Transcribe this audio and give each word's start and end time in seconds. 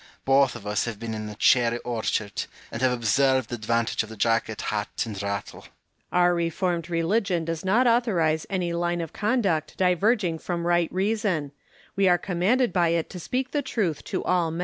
Both 0.25 0.55
of 0.55 0.65
us 0.65 0.85
have 0.85 0.97
been 0.99 1.13
in 1.13 1.29
a 1.29 1.35
cherry 1.35 1.77
orcliard, 1.85 2.47
and 2.71 2.81
have 2.81 2.91
observed 2.91 3.49
the 3.51 3.55
advantage 3.55 4.01
of 4.01 4.09
the 4.09 4.17
jacket, 4.17 4.59
hat, 4.73 5.03
and 5.05 5.21
rattle. 5.21 5.61
Home. 5.61 5.69
Our 6.11 6.33
reformed 6.33 6.89
religion 6.89 7.45
does 7.45 7.63
not 7.63 7.85
authorise 7.85 8.47
any 8.49 8.73
line 8.73 9.01
of 9.01 9.13
conduct 9.13 9.77
diverging 9.77 10.39
from 10.39 10.65
right 10.65 10.91
reason: 10.91 11.51
we 11.95 12.07
are 12.07 12.17
commanded 12.17 12.73
by 12.73 12.87
u 12.87 13.03
to 13.03 13.19
speak 13.19 13.51
the 13.51 13.61
trutli 13.61 14.03
to 14.05 14.23
all 14.23 14.49
men. 14.49 14.59